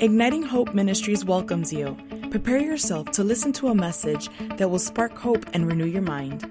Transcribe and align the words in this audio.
Igniting 0.00 0.44
Hope 0.44 0.74
Ministries 0.74 1.24
welcomes 1.24 1.72
you. 1.72 1.96
Prepare 2.30 2.60
yourself 2.60 3.10
to 3.10 3.24
listen 3.24 3.52
to 3.54 3.66
a 3.66 3.74
message 3.74 4.28
that 4.56 4.70
will 4.70 4.78
spark 4.78 5.18
hope 5.18 5.44
and 5.54 5.66
renew 5.66 5.86
your 5.86 6.02
mind. 6.02 6.48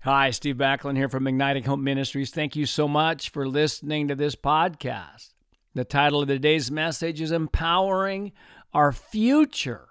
Hi, 0.00 0.30
Steve 0.30 0.56
Backlund 0.56 0.96
here 0.96 1.08
from 1.08 1.28
Igniting 1.28 1.62
Hope 1.62 1.78
Ministries. 1.78 2.30
Thank 2.30 2.56
you 2.56 2.66
so 2.66 2.88
much 2.88 3.30
for 3.30 3.46
listening 3.46 4.08
to 4.08 4.16
this 4.16 4.34
podcast. 4.34 5.34
The 5.74 5.84
title 5.84 6.22
of 6.22 6.26
today's 6.26 6.68
message 6.68 7.20
is 7.20 7.30
Empowering 7.30 8.32
Our 8.72 8.90
Future 8.90 9.90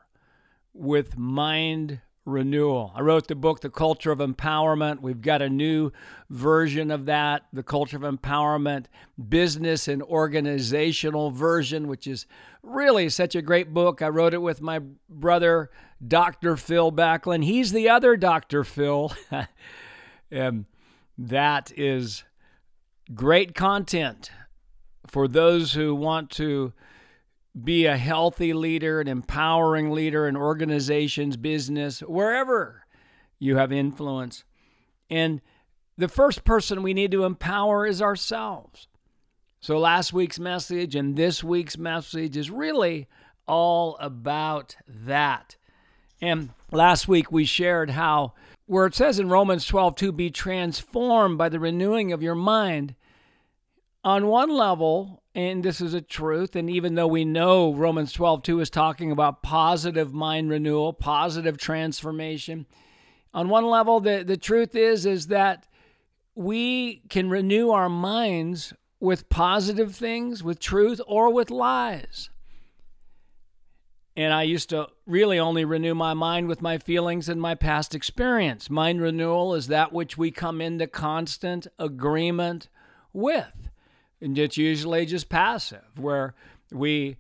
with 0.74 1.18
Mind 1.18 2.02
renewal. 2.26 2.92
I 2.96 3.02
wrote 3.02 3.28
the 3.28 3.36
book, 3.36 3.60
The 3.60 3.70
Culture 3.70 4.12
of 4.12 4.20
Empowerment. 4.20 5.02
We've 5.02 5.22
got 5.22 5.42
a 5.42 5.50
new 5.50 5.92
version 6.30 6.90
of 6.92 7.06
that, 7.06 7.44
The 7.52 7.64
Culture 7.64 7.98
of 7.98 8.04
Empowerment, 8.04 8.86
business 9.30 9.88
and 9.88 10.02
organizational 10.02 11.32
version, 11.32 11.88
which 11.88 12.08
is 12.08 12.26
really 12.62 13.10
such 13.10 13.36
a 13.36 13.42
great 13.42 13.74
book. 13.74 14.02
I 14.02 14.08
wrote 14.08 14.34
it 14.34 14.42
with 14.42 14.62
my 14.62 14.80
brother, 15.10 15.70
Dr. 16.06 16.56
Phil 16.56 16.92
Backlund. 16.92 17.44
He's 17.44 17.72
the 17.72 17.90
other 17.90 18.16
Dr. 18.16 18.64
Phil. 18.64 19.14
and 19.32 19.48
um, 20.40 20.66
that 21.18 21.72
is 21.76 22.24
great 23.14 23.54
content 23.54 24.32
for 25.08 25.28
those 25.28 25.74
who 25.74 25.94
want 25.94 26.30
to 26.32 26.74
be 27.62 27.86
a 27.86 27.98
healthy 27.98 28.54
leader, 28.54 29.00
an 29.00 29.08
empowering 29.08 29.92
leader 29.92 30.28
in 30.28 30.36
organizations, 30.36 31.38
business, 31.38 32.00
wherever 32.02 32.86
you 33.40 33.58
have 33.58 33.72
influence. 33.72 34.44
And 35.10 35.42
the 35.98 36.08
first 36.08 36.44
person 36.44 36.82
we 36.82 36.94
need 36.94 37.12
to 37.12 37.26
empower 37.26 37.86
is 37.86 38.02
ourselves. 38.02 38.88
So, 39.60 39.78
last 39.78 40.12
week's 40.12 40.40
message 40.40 40.96
and 40.96 41.16
this 41.16 41.44
week's 41.44 41.78
message 41.78 42.36
is 42.36 42.50
really 42.50 43.08
all 43.48 43.98
about 44.00 44.76
that. 44.88 45.56
And 46.22 46.50
last 46.72 47.08
week 47.08 47.32
we 47.32 47.46
shared 47.46 47.92
how, 47.92 48.34
where 48.66 48.86
it 48.86 48.96
says 48.96 49.20
in 49.20 49.30
Romans 49.30 49.66
12, 49.66 49.96
to 49.98 50.12
be 50.12 50.30
transformed 50.30 51.38
by 51.38 51.50
the 51.50 51.60
renewing 51.60 52.12
of 52.12 52.24
your 52.24 52.36
mind, 52.36 52.96
on 54.04 54.28
one 54.28 54.50
level, 54.50 55.24
and 55.34 55.64
this 55.64 55.80
is 55.80 55.94
a 55.94 56.02
truth. 56.02 56.56
And 56.56 56.70
even 56.70 56.96
though 56.96 57.08
we 57.08 57.26
know 57.26 57.74
Romans 57.74 58.12
12, 58.14 58.44
2 58.44 58.60
is 58.60 58.70
talking 58.70 59.12
about 59.12 59.42
positive 59.42 60.14
mind 60.14 60.50
renewal, 60.50 60.94
positive 60.94 61.58
transformation, 61.58 62.66
on 63.34 63.50
one 63.50 63.66
level, 63.66 64.00
the, 64.00 64.24
the 64.24 64.38
truth 64.38 64.76
is, 64.76 65.06
is 65.06 65.28
that 65.28 65.68
we 66.36 67.02
can 67.10 67.30
renew 67.30 67.72
our 67.72 67.90
minds 67.90 68.74
with 69.00 69.30
positive 69.30 69.96
things, 69.96 70.44
with 70.44 70.60
truth, 70.60 71.02
or 71.08 71.34
with 71.34 71.50
lies. 71.50 72.30
And 74.16 74.32
I 74.32 74.44
used 74.44 74.70
to 74.70 74.88
really 75.08 75.40
only 75.40 75.66
renew 75.66 75.96
my 75.96 76.14
mind 76.14 76.48
with 76.48 76.62
my 76.62 76.78
feelings 76.78 77.28
and 77.28 77.42
my 77.42 77.56
past 77.56 77.96
experience. 77.96 78.70
Mind 78.70 79.02
renewal 79.02 79.56
is 79.56 79.68
that 79.68 79.92
which 79.92 80.18
we 80.18 80.30
come 80.30 80.62
into 80.62 80.86
constant 80.86 81.66
agreement 81.80 82.70
with 83.12 83.63
and 84.24 84.40
it's 84.40 84.56
usually 84.56 85.06
just 85.06 85.28
passive, 85.28 85.84
where 85.98 86.34
we 86.72 87.18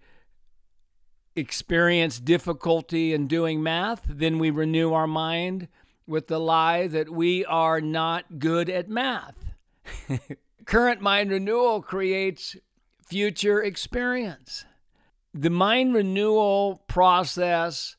experience 1.35 2.17
difficulty 2.19 3.13
in 3.13 3.27
doing 3.27 3.61
math, 3.61 4.03
then 4.07 4.39
we 4.39 4.49
renew 4.49 4.93
our 4.93 5.07
mind 5.07 5.67
with 6.07 6.27
the 6.27 6.39
lie 6.39 6.87
that 6.87 7.09
we 7.09 7.43
are 7.45 7.81
not 7.81 8.39
good 8.39 8.69
at 8.69 8.87
math. 8.87 9.53
Current 10.65 11.01
mind 11.01 11.31
renewal 11.31 11.81
creates 11.81 12.55
future 13.05 13.61
experience. 13.61 14.63
The 15.33 15.49
mind 15.49 15.93
renewal 15.93 16.83
process 16.88 17.97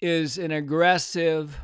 is 0.00 0.38
an 0.38 0.50
aggressive 0.50 1.56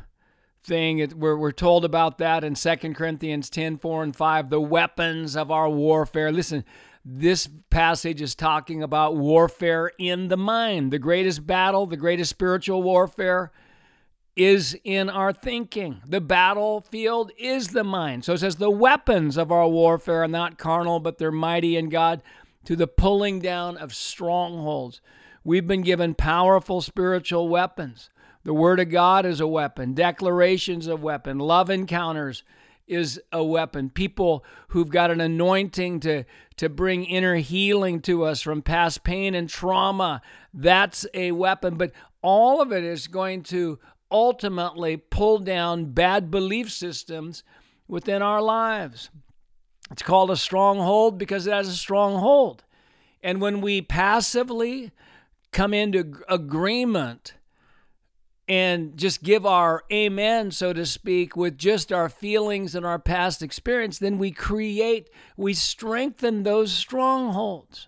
thing. 0.67 1.11
We're, 1.15 1.37
we're 1.37 1.51
told 1.51 1.85
about 1.85 2.17
that 2.19 2.43
in 2.43 2.53
2 2.53 2.75
Corinthians 2.93 3.49
10 3.49 3.77
4 3.77 4.03
and 4.03 4.15
5, 4.15 4.49
the 4.49 4.61
weapons 4.61 5.35
of 5.35 5.49
our 5.49 5.69
warfare. 5.69 6.31
Listen, 6.31 6.63
this 7.03 7.49
passage 7.69 8.21
is 8.21 8.35
talking 8.35 8.83
about 8.83 9.15
warfare 9.15 9.91
in 9.97 10.27
the 10.27 10.37
mind. 10.37 10.91
The 10.91 10.99
greatest 10.99 11.47
battle, 11.47 11.85
the 11.85 11.97
greatest 11.97 12.29
spiritual 12.29 12.83
warfare 12.83 13.51
is 14.35 14.77
in 14.83 15.09
our 15.09 15.33
thinking. 15.33 16.01
The 16.05 16.21
battlefield 16.21 17.31
is 17.39 17.69
the 17.69 17.83
mind. 17.83 18.25
So 18.25 18.33
it 18.33 18.39
says, 18.39 18.57
the 18.57 18.69
weapons 18.69 19.37
of 19.37 19.51
our 19.51 19.67
warfare 19.67 20.23
are 20.23 20.27
not 20.27 20.59
carnal, 20.59 20.99
but 20.99 21.17
they're 21.17 21.31
mighty 21.31 21.75
in 21.75 21.89
God 21.89 22.21
to 22.65 22.75
the 22.75 22.87
pulling 22.87 23.39
down 23.39 23.77
of 23.77 23.95
strongholds. 23.95 25.01
We've 25.43 25.65
been 25.65 25.81
given 25.81 26.13
powerful 26.13 26.81
spiritual 26.81 27.47
weapons. 27.47 28.09
The 28.47 28.53
Word 28.53 28.79
of 28.79 28.89
God 28.89 29.25
is 29.25 29.41
a 29.41 29.45
weapon, 29.45 29.93
declarations 29.93 30.87
of 30.87 31.03
weapon, 31.03 31.37
love 31.37 31.69
encounters 31.69 32.43
is 32.87 33.19
a 33.33 33.43
weapon. 33.43 33.89
People 33.89 34.45
who've 34.69 34.87
got 34.87 35.11
an 35.11 35.19
anointing 35.19 35.99
to, 35.99 36.23
to 36.55 36.69
bring 36.69 37.03
inner 37.03 37.35
healing 37.35 37.99
to 38.03 38.23
us 38.23 38.41
from 38.41 38.61
past 38.61 39.03
pain 39.03 39.35
and 39.35 39.49
trauma, 39.49 40.21
that's 40.53 41.05
a 41.13 41.33
weapon. 41.33 41.75
But 41.75 41.91
all 42.21 42.61
of 42.61 42.71
it 42.71 42.85
is 42.85 43.07
going 43.07 43.43
to 43.43 43.79
ultimately 44.09 44.95
pull 44.95 45.39
down 45.39 45.91
bad 45.91 46.31
belief 46.31 46.71
systems 46.71 47.43
within 47.85 48.21
our 48.21 48.41
lives. 48.41 49.09
It's 49.91 50.03
called 50.03 50.31
a 50.31 50.37
stronghold 50.37 51.17
because 51.17 51.47
it 51.47 51.53
has 51.53 51.67
a 51.67 51.75
stronghold. 51.75 52.63
And 53.21 53.41
when 53.41 53.59
we 53.59 53.81
passively 53.81 54.91
come 55.51 55.73
into 55.73 56.13
agreement 56.29 57.33
and 58.47 58.97
just 58.97 59.23
give 59.23 59.45
our 59.45 59.83
amen, 59.91 60.51
so 60.51 60.71
to 60.73 60.85
speak, 60.85 61.35
with 61.35 61.57
just 61.57 61.91
our 61.91 62.07
feelings 62.07 62.75
and 62.75 62.85
our 62.85 62.99
past 62.99 63.41
experience, 63.41 63.99
then 63.99 64.17
we 64.17 64.31
create, 64.31 65.09
we 65.35 65.53
strengthen 65.53 66.43
those 66.43 66.71
strongholds. 66.71 67.87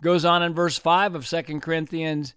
Goes 0.00 0.24
on 0.24 0.42
in 0.42 0.54
verse 0.54 0.78
5 0.78 1.14
of 1.14 1.26
Second 1.26 1.60
Corinthians 1.60 2.34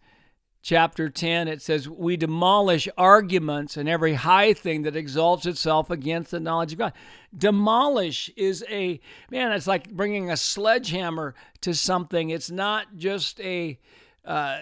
chapter 0.61 1.09
10, 1.09 1.47
it 1.47 1.61
says, 1.61 1.89
We 1.89 2.17
demolish 2.17 2.87
arguments 2.97 3.77
and 3.77 3.89
every 3.89 4.13
high 4.13 4.53
thing 4.53 4.83
that 4.83 4.95
exalts 4.95 5.45
itself 5.45 5.89
against 5.89 6.31
the 6.31 6.39
knowledge 6.39 6.73
of 6.73 6.79
God. 6.79 6.93
Demolish 7.35 8.29
is 8.35 8.63
a, 8.69 8.99
man, 9.29 9.51
it's 9.51 9.67
like 9.67 9.91
bringing 9.91 10.29
a 10.29 10.37
sledgehammer 10.37 11.33
to 11.61 11.73
something. 11.73 12.29
It's 12.29 12.51
not 12.51 12.95
just 12.95 13.39
a, 13.41 13.79
uh, 14.25 14.59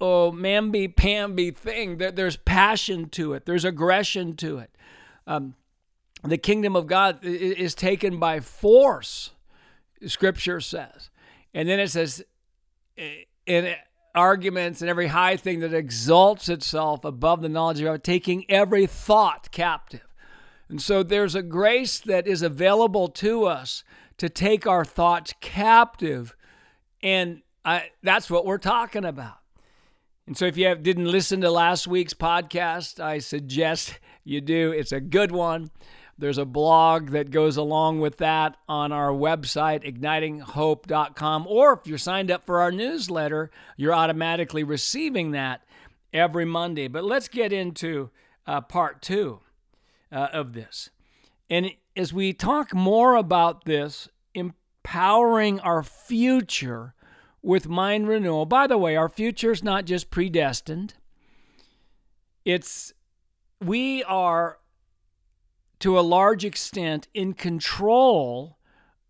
oh 0.00 0.32
mamby 0.32 0.94
pamby 0.94 1.50
thing. 1.50 1.98
There's 1.98 2.36
passion 2.36 3.08
to 3.10 3.32
it. 3.34 3.46
There's 3.46 3.64
aggression 3.64 4.36
to 4.36 4.58
it. 4.58 4.70
Um, 5.26 5.54
the 6.22 6.38
kingdom 6.38 6.76
of 6.76 6.86
God 6.86 7.18
is 7.22 7.74
taken 7.74 8.18
by 8.18 8.40
force. 8.40 9.30
Scripture 10.06 10.60
says, 10.60 11.10
and 11.54 11.68
then 11.68 11.80
it 11.80 11.88
says, 11.90 12.24
in 13.46 13.74
arguments 14.14 14.80
and 14.80 14.90
every 14.90 15.08
high 15.08 15.36
thing 15.36 15.60
that 15.60 15.74
exalts 15.74 16.48
itself 16.48 17.04
above 17.04 17.42
the 17.42 17.48
knowledge 17.48 17.80
of 17.80 17.84
God, 17.84 18.04
taking 18.04 18.44
every 18.50 18.86
thought 18.86 19.50
captive. 19.52 20.06
And 20.68 20.80
so 20.82 21.02
there's 21.02 21.34
a 21.34 21.42
grace 21.42 22.00
that 22.00 22.26
is 22.26 22.42
available 22.42 23.08
to 23.08 23.44
us 23.44 23.84
to 24.18 24.28
take 24.28 24.66
our 24.66 24.84
thoughts 24.84 25.34
captive. 25.40 26.34
And 27.02 27.42
I, 27.64 27.90
that's 28.02 28.30
what 28.30 28.46
we're 28.46 28.58
talking 28.58 29.04
about. 29.04 29.36
And 30.26 30.36
so 30.36 30.46
if 30.46 30.56
you 30.56 30.66
have, 30.66 30.82
didn't 30.82 31.10
listen 31.10 31.40
to 31.42 31.50
last 31.50 31.86
week's 31.86 32.14
podcast, 32.14 32.98
I 32.98 33.18
suggest 33.18 33.98
you 34.24 34.40
do. 34.40 34.72
It's 34.72 34.92
a 34.92 35.00
good 35.00 35.30
one. 35.30 35.70
There's 36.18 36.38
a 36.38 36.44
blog 36.44 37.10
that 37.10 37.30
goes 37.30 37.56
along 37.56 38.00
with 38.00 38.16
that 38.16 38.56
on 38.68 38.90
our 38.90 39.10
website, 39.10 39.84
ignitinghope.com. 39.84 41.46
Or 41.46 41.74
if 41.74 41.86
you're 41.86 41.98
signed 41.98 42.30
up 42.30 42.46
for 42.46 42.60
our 42.60 42.72
newsletter, 42.72 43.50
you're 43.76 43.94
automatically 43.94 44.64
receiving 44.64 45.32
that 45.32 45.62
every 46.12 46.46
Monday. 46.46 46.88
But 46.88 47.04
let's 47.04 47.28
get 47.28 47.52
into 47.52 48.10
uh, 48.46 48.62
part 48.62 49.02
two 49.02 49.40
uh, 50.10 50.28
of 50.32 50.54
this. 50.54 50.90
And 51.50 51.72
as 51.94 52.12
we 52.12 52.32
talk 52.32 52.74
more 52.74 53.14
about 53.14 53.64
this, 53.64 54.08
empowering 54.34 55.60
our 55.60 55.82
future 55.82 56.94
with 57.46 57.68
mind 57.68 58.08
renewal. 58.08 58.44
By 58.44 58.66
the 58.66 58.76
way, 58.76 58.96
our 58.96 59.08
future 59.08 59.52
is 59.52 59.62
not 59.62 59.84
just 59.84 60.10
predestined. 60.10 60.94
It's 62.44 62.92
we 63.60 64.02
are 64.02 64.58
to 65.78 65.96
a 65.96 66.00
large 66.00 66.44
extent 66.44 67.06
in 67.14 67.34
control 67.34 68.58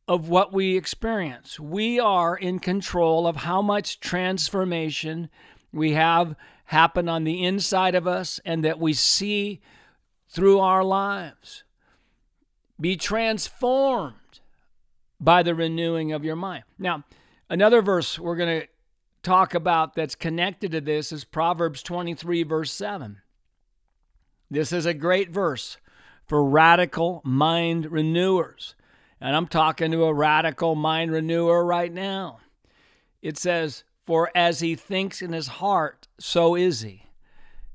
of 0.07 0.29
what 0.29 0.53
we 0.53 0.77
experience. 0.77 1.59
We 1.59 1.99
are 1.99 2.37
in 2.37 2.59
control 2.59 3.27
of 3.27 3.37
how 3.37 3.63
much 3.63 4.01
transformation 4.01 5.31
we 5.73 5.93
have 5.93 6.37
happen 6.67 7.09
on 7.09 7.25
the 7.25 7.43
inside 7.43 7.95
of 7.95 8.07
us 8.07 8.39
and 8.45 8.63
that 8.63 8.79
we 8.79 8.93
see 8.93 9.63
through 10.29 10.61
our 10.61 10.85
lives. 10.85 11.65
Be 12.79 12.97
transformed 12.97 14.41
by 15.19 15.43
the 15.43 15.55
renewing 15.55 16.13
of 16.13 16.23
your 16.23 16.37
mind. 16.37 16.65
Now, 16.79 17.05
Another 17.49 17.81
verse 17.81 18.19
we're 18.19 18.37
going 18.37 18.61
to 18.63 18.69
talk 19.23 19.55
about 19.55 19.95
that's 19.95 20.15
connected 20.15 20.73
to 20.73 20.81
this 20.81 21.13
is 21.13 21.25
Proverbs 21.25 21.83
23, 21.83 22.43
verse 22.43 22.73
7. 22.73 23.19
This 24.51 24.73
is 24.73 24.87
a 24.87 24.95
great 24.95 25.31
verse 25.31 25.79
for 26.27 26.45
radical 26.45 27.23
mind 27.25 27.91
renewers. 27.91 28.75
And 29.21 29.35
I'm 29.35 29.47
talking 29.47 29.93
to 29.93 30.05
a 30.05 30.15
radical 30.15 30.75
mind 30.75 31.13
renewer 31.13 31.65
right 31.65 31.93
now. 31.93 32.41
It 33.23 33.39
says, 33.39 33.85
For 34.07 34.31
as 34.35 34.61
he 34.61 34.75
thinks 34.75 35.23
in 35.23 35.33
his 35.33 35.47
heart, 35.47 36.09
so 36.19 36.55
is 36.55 36.83
he. 36.83 37.05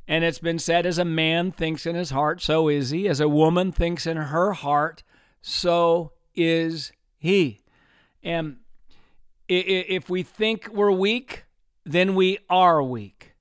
And 0.08 0.24
it's 0.24 0.40
been 0.40 0.60
said, 0.60 0.86
as 0.86 0.98
a 0.98 1.06
man 1.06 1.52
thinks 1.52 1.86
in 1.86 1.96
his 1.96 2.10
heart, 2.10 2.42
so 2.42 2.68
is 2.68 2.90
he. 2.90 3.08
As 3.08 3.22
a 3.22 3.30
woman 3.30 3.72
thinks 3.72 4.06
in 4.06 4.18
her 4.18 4.52
heart, 4.52 5.04
so 5.42 6.12
is 6.36 6.92
he. 7.18 7.62
And 8.22 8.58
if 9.52 10.10
we 10.10 10.24
think 10.24 10.70
we're 10.72 10.92
weak, 10.92 11.44
then 11.86 12.16
we 12.16 12.40
are 12.50 12.82
weak. 12.82 13.34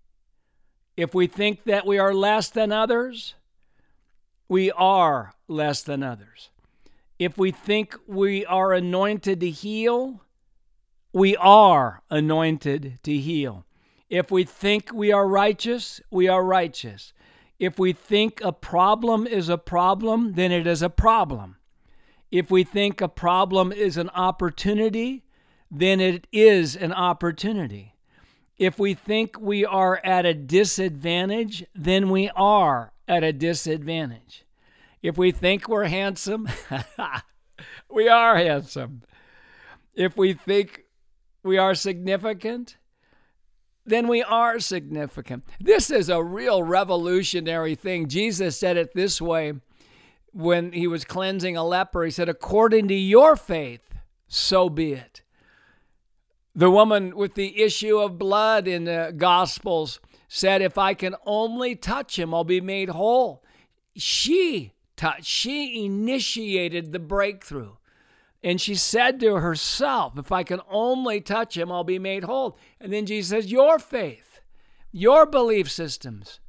If 0.96 1.14
we 1.14 1.26
think 1.26 1.64
that 1.64 1.86
we 1.86 1.98
are 1.98 2.12
less 2.12 2.48
than 2.48 2.72
others, 2.72 3.34
we 4.48 4.72
are 4.72 5.34
less 5.46 5.82
than 5.82 6.02
others. 6.02 6.50
If 7.18 7.38
we 7.38 7.52
think 7.52 7.96
we 8.06 8.44
are 8.44 8.72
anointed 8.72 9.40
to 9.40 9.50
heal, 9.50 10.22
we 11.12 11.36
are 11.36 12.02
anointed 12.10 12.98
to 13.04 13.16
heal. 13.16 13.64
If 14.08 14.32
we 14.32 14.42
think 14.42 14.90
we 14.92 15.12
are 15.12 15.28
righteous, 15.28 16.00
we 16.10 16.26
are 16.26 16.44
righteous. 16.44 17.12
If 17.60 17.78
we 17.78 17.92
think 17.92 18.40
a 18.42 18.52
problem 18.52 19.26
is 19.26 19.48
a 19.48 19.58
problem, 19.58 20.32
then 20.32 20.50
it 20.50 20.66
is 20.66 20.82
a 20.82 20.90
problem. 20.90 21.56
If 22.32 22.50
we 22.50 22.64
think 22.64 23.00
a 23.00 23.08
problem 23.08 23.70
is 23.70 23.96
an 23.96 24.08
opportunity, 24.10 25.24
then 25.70 26.00
it 26.00 26.26
is 26.32 26.76
an 26.76 26.93
opportunity. 26.93 27.94
If 28.58 28.78
we 28.78 28.94
think 28.94 29.40
we 29.40 29.64
are 29.64 30.00
at 30.05 30.26
a 30.26 30.34
disadvantage, 30.34 31.64
then 31.75 32.11
we 32.11 32.31
are 32.37 32.93
at 33.08 33.25
a 33.25 33.32
disadvantage. 33.32 34.44
If 35.02 35.17
we 35.17 35.31
think 35.32 35.69
we're 35.69 35.87
handsome, 35.87 36.49
we 37.90 38.08
are 38.08 38.37
handsome. 38.37 39.02
If 39.94 40.17
we 40.17 40.34
think 40.34 40.82
we 41.43 41.56
are 41.56 41.75
significant, 41.75 42.76
then 43.87 44.08
we 44.08 44.23
are 44.23 44.61
significant. 44.61 45.44
This 45.58 45.90
is 45.90 46.08
a 46.08 46.23
real 46.23 46.62
revolutionary 46.62 47.75
thing. 47.75 48.08
Jesus 48.08 48.58
said 48.58 48.76
it 48.76 48.93
this 48.94 49.20
way 49.20 49.55
when 50.32 50.73
he 50.73 50.87
was 50.87 51.05
cleansing 51.05 51.56
a 51.56 51.64
leper. 51.64 52.05
He 52.05 52.11
said, 52.11 52.28
According 52.28 52.88
to 52.88 52.94
your 52.94 53.37
faith, 53.37 53.94
so 54.28 54.69
be 54.69 54.93
it. 54.93 55.23
The 56.55 56.70
woman 56.70 57.17
with 57.17 57.35
the 57.35 57.62
issue 57.62 57.99
of 57.99 58.19
blood 58.19 58.67
in 58.67 58.85
the 58.85 59.14
Gospels 59.17 60.00
said, 60.29 60.62
If 60.62 60.79
I 60.79 60.94
can 60.94 61.14
only 61.25 61.76
touch 61.76 62.19
him, 62.19 62.35
I'll 62.35 62.44
be 62.44 62.61
made 62.61 62.91
whole. 62.91 63.44
She 63.97 64.73
touched, 64.97 65.25
she 65.25 65.85
initiated 65.85 66.93
the 66.93 66.99
breakthrough. 66.99 67.75
And 68.43 68.61
she 68.61 68.75
said 68.75 69.20
to 69.20 69.37
herself, 69.37 70.19
If 70.19 70.32
I 70.32 70.43
can 70.43 70.61
only 70.69 71.20
touch 71.20 71.56
him, 71.56 71.70
I'll 71.70 71.85
be 71.85 71.99
made 71.99 72.25
whole. 72.25 72.58
And 72.81 72.93
then 72.93 73.06
Jesus 73.06 73.31
says, 73.31 73.52
Your 73.52 73.79
faith, 73.79 74.41
your 74.91 75.26
belief 75.26 75.70
systems 75.70 76.41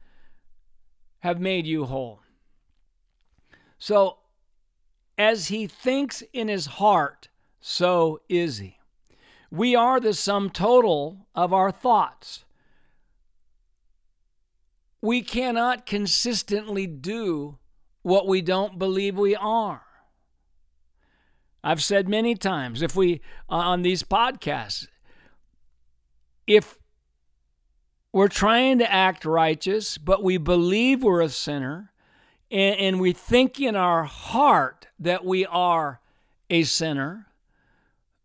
have 1.19 1.39
made 1.39 1.67
you 1.67 1.85
whole. 1.85 2.21
So, 3.77 4.19
as 5.17 5.49
he 5.49 5.67
thinks 5.67 6.23
in 6.33 6.47
his 6.47 6.65
heart, 6.65 7.29
so 7.59 8.21
is 8.29 8.57
he. 8.57 8.77
We 9.51 9.75
are 9.75 9.99
the 9.99 10.13
sum 10.13 10.49
total 10.49 11.27
of 11.35 11.53
our 11.53 11.71
thoughts. 11.71 12.45
We 15.01 15.21
cannot 15.21 15.85
consistently 15.85 16.87
do 16.87 17.57
what 18.01 18.27
we 18.27 18.41
don't 18.41 18.79
believe 18.79 19.17
we 19.17 19.35
are. 19.35 19.83
I've 21.63 21.83
said 21.83 22.07
many 22.09 22.33
times 22.35 22.81
if 22.81 22.95
we 22.95 23.21
uh, 23.49 23.55
on 23.55 23.81
these 23.81 24.03
podcasts 24.03 24.87
if 26.47 26.79
we're 28.11 28.27
trying 28.27 28.79
to 28.79 28.91
act 28.91 29.25
righteous 29.25 29.97
but 29.97 30.23
we 30.23 30.37
believe 30.37 31.03
we're 31.03 31.21
a 31.21 31.29
sinner 31.29 31.91
and, 32.49 32.75
and 32.79 32.99
we 32.99 33.13
think 33.13 33.59
in 33.59 33.75
our 33.75 34.05
heart 34.05 34.87
that 34.99 35.23
we 35.23 35.45
are 35.45 36.01
a 36.49 36.63
sinner 36.63 37.27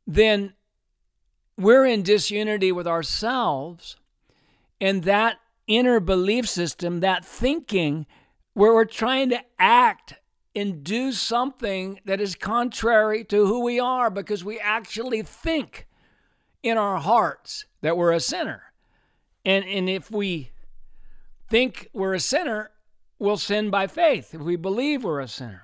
then 0.07 0.55
we're 1.57 1.87
in 1.87 2.03
disunity 2.03 2.73
with 2.73 2.87
ourselves, 2.87 3.97
and 4.81 5.05
that 5.05 5.39
inner 5.67 6.01
belief 6.01 6.49
system, 6.49 7.01
that 7.01 7.25
thinking, 7.25 8.07
where 8.53 8.75
we're 8.75 8.85
trying 8.85 9.31
to 9.31 9.41
act 9.59 10.15
and 10.55 10.83
do 10.83 11.13
something 11.13 12.01
that 12.07 12.21
is 12.21 12.35
contrary 12.35 13.23
to 13.25 13.47
who 13.47 13.63
we 13.63 13.79
are 13.79 14.09
because 14.09 14.43
we 14.43 14.59
actually 14.59 15.23
think 15.23 15.87
in 16.63 16.79
our 16.79 16.99
hearts 16.99 17.67
that 17.83 17.97
we're 17.97 18.13
a 18.13 18.21
sinner. 18.21 18.63
And, 19.45 19.65
and 19.67 19.89
if 19.89 20.11
we 20.11 20.51
think 21.49 21.89
we're 21.93 22.15
a 22.15 22.21
sinner, 22.21 22.71
we'll 23.19 23.37
sin 23.37 23.71
by 23.71 23.87
faith 23.87 24.35
if 24.35 24.41
we 24.41 24.57
believe 24.57 25.05
we're 25.05 25.21
a 25.21 25.29
sinner. 25.29 25.63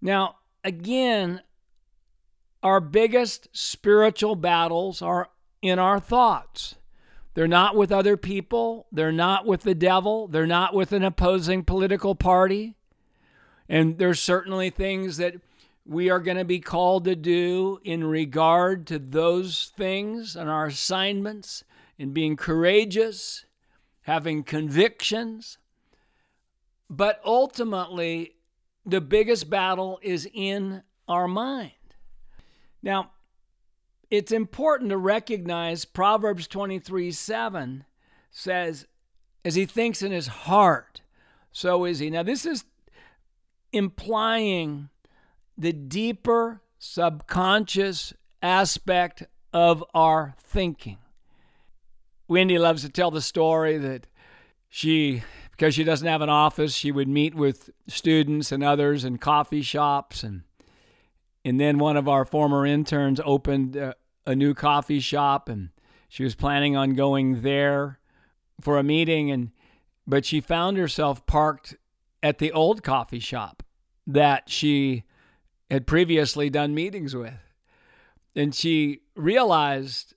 Now, 0.00 0.36
again, 0.64 1.42
our 2.62 2.80
biggest 2.80 3.48
spiritual 3.52 4.36
battles 4.36 5.00
are 5.02 5.28
in 5.62 5.78
our 5.78 6.00
thoughts. 6.00 6.76
They're 7.34 7.46
not 7.46 7.76
with 7.76 7.92
other 7.92 8.16
people, 8.16 8.86
they're 8.90 9.12
not 9.12 9.46
with 9.46 9.62
the 9.62 9.74
devil, 9.74 10.26
they're 10.26 10.46
not 10.46 10.74
with 10.74 10.92
an 10.92 11.04
opposing 11.04 11.62
political 11.62 12.14
party. 12.14 12.74
And 13.68 13.98
there's 13.98 14.20
certainly 14.20 14.70
things 14.70 15.18
that 15.18 15.34
we 15.84 16.10
are 16.10 16.20
going 16.20 16.36
to 16.36 16.44
be 16.44 16.60
called 16.60 17.04
to 17.04 17.14
do 17.14 17.78
in 17.84 18.04
regard 18.04 18.86
to 18.88 18.98
those 18.98 19.72
things 19.76 20.36
and 20.36 20.50
our 20.50 20.66
assignments 20.66 21.64
in 21.96 22.12
being 22.12 22.36
courageous, 22.36 23.44
having 24.02 24.42
convictions. 24.42 25.58
But 26.90 27.20
ultimately, 27.24 28.34
the 28.84 29.00
biggest 29.00 29.48
battle 29.48 29.98
is 30.02 30.28
in 30.32 30.82
our 31.06 31.28
mind. 31.28 31.72
Now, 32.82 33.10
it's 34.10 34.32
important 34.32 34.90
to 34.90 34.96
recognize 34.96 35.84
Proverbs 35.84 36.46
23 36.46 37.12
7 37.12 37.84
says, 38.30 38.86
as 39.44 39.54
he 39.54 39.66
thinks 39.66 40.02
in 40.02 40.12
his 40.12 40.26
heart, 40.26 41.02
so 41.52 41.84
is 41.84 41.98
he. 41.98 42.10
Now, 42.10 42.22
this 42.22 42.46
is 42.46 42.64
implying 43.72 44.88
the 45.56 45.72
deeper 45.72 46.62
subconscious 46.78 48.14
aspect 48.42 49.24
of 49.52 49.84
our 49.94 50.34
thinking. 50.38 50.98
Wendy 52.28 52.58
loves 52.58 52.82
to 52.82 52.88
tell 52.88 53.10
the 53.10 53.22
story 53.22 53.78
that 53.78 54.06
she, 54.68 55.22
because 55.50 55.74
she 55.74 55.84
doesn't 55.84 56.06
have 56.06 56.20
an 56.20 56.28
office, 56.28 56.74
she 56.74 56.92
would 56.92 57.08
meet 57.08 57.34
with 57.34 57.70
students 57.88 58.52
and 58.52 58.62
others 58.62 59.04
in 59.04 59.18
coffee 59.18 59.62
shops 59.62 60.22
and 60.22 60.42
and 61.44 61.60
then 61.60 61.78
one 61.78 61.96
of 61.96 62.08
our 62.08 62.24
former 62.24 62.66
interns 62.66 63.20
opened 63.24 63.76
a, 63.76 63.94
a 64.26 64.34
new 64.34 64.54
coffee 64.54 65.00
shop, 65.00 65.48
and 65.48 65.70
she 66.08 66.24
was 66.24 66.34
planning 66.34 66.76
on 66.76 66.94
going 66.94 67.42
there 67.42 67.98
for 68.60 68.78
a 68.78 68.82
meeting, 68.82 69.30
and 69.30 69.50
but 70.06 70.24
she 70.24 70.40
found 70.40 70.76
herself 70.76 71.26
parked 71.26 71.76
at 72.22 72.38
the 72.38 72.52
old 72.52 72.82
coffee 72.82 73.20
shop 73.20 73.62
that 74.06 74.48
she 74.48 75.04
had 75.70 75.86
previously 75.86 76.48
done 76.48 76.74
meetings 76.74 77.14
with. 77.14 77.34
And 78.34 78.54
she 78.54 79.02
realized 79.14 80.14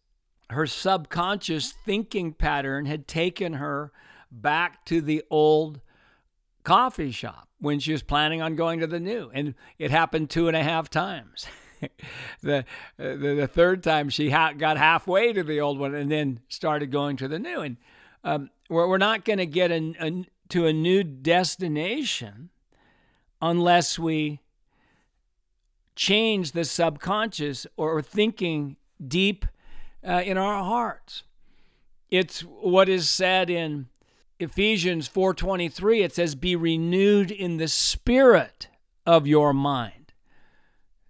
her 0.49 0.65
subconscious 0.65 1.71
thinking 1.71 2.33
pattern 2.33 2.85
had 2.85 3.07
taken 3.07 3.53
her 3.53 3.91
back 4.31 4.85
to 4.85 5.01
the 5.01 5.23
old 5.29 5.81
coffee 6.63 7.11
shop 7.11 7.47
when 7.59 7.79
she 7.79 7.91
was 7.91 8.03
planning 8.03 8.41
on 8.41 8.55
going 8.55 8.79
to 8.79 8.87
the 8.87 8.99
new. 8.99 9.29
And 9.33 9.55
it 9.77 9.91
happened 9.91 10.29
two 10.29 10.47
and 10.47 10.57
a 10.57 10.63
half 10.63 10.89
times. 10.89 11.45
the, 12.41 12.65
the, 12.97 13.15
the 13.15 13.47
third 13.47 13.83
time 13.83 14.09
she 14.09 14.29
ha- 14.29 14.53
got 14.53 14.77
halfway 14.77 15.33
to 15.33 15.43
the 15.43 15.59
old 15.61 15.79
one 15.79 15.95
and 15.95 16.11
then 16.11 16.39
started 16.47 16.91
going 16.91 17.17
to 17.17 17.27
the 17.27 17.39
new. 17.39 17.61
And 17.61 17.77
um, 18.23 18.49
we're, 18.69 18.87
we're 18.87 18.97
not 18.97 19.25
going 19.25 19.39
to 19.39 19.45
get 19.45 19.69
to 19.69 20.65
a 20.65 20.73
new 20.73 21.03
destination 21.03 22.49
unless 23.41 23.97
we 23.97 24.39
change 25.95 26.51
the 26.51 26.65
subconscious 26.65 27.67
or 27.77 28.01
thinking 28.01 28.77
deep 29.05 29.45
uh, 30.07 30.21
in 30.23 30.37
our 30.37 30.63
hearts. 30.63 31.23
It's 32.09 32.41
what 32.41 32.89
is 32.89 33.09
said 33.09 33.49
in 33.49 33.87
Ephesians 34.41 35.07
4:23 35.07 36.03
it 36.03 36.15
says 36.15 36.33
be 36.33 36.55
renewed 36.55 37.29
in 37.29 37.57
the 37.57 37.67
spirit 37.67 38.69
of 39.05 39.27
your 39.27 39.53
mind. 39.53 40.13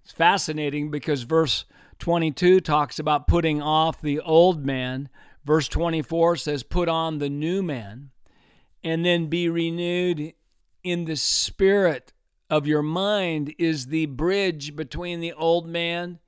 It's 0.04 0.12
fascinating 0.12 0.92
because 0.92 1.24
verse 1.24 1.64
22 2.00 2.60
talks 2.60 3.00
about 3.00 3.28
putting 3.28 3.62
off 3.62 4.02
the 4.02 4.20
old 4.20 4.66
man. 4.66 5.08
Verse 5.46 5.70
24 5.70 6.36
says, 6.36 6.64
Put 6.64 6.90
on 6.90 7.20
the 7.20 7.30
new 7.30 7.64
man, 7.64 8.10
and 8.84 9.06
then 9.06 9.28
be 9.28 9.48
renewed 9.48 10.34
in 10.84 11.06
the 11.06 11.16
spirit 11.16 12.12
of 12.50 12.68
your 12.68 12.82
mind, 12.82 13.54
is 13.58 13.88
the 13.88 14.08
bridge 14.08 14.76
between 14.76 15.22
the 15.22 15.32
old 15.34 15.68
man 15.68 16.20